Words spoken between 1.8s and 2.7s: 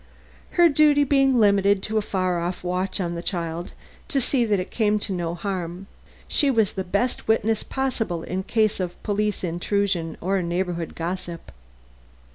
to a far off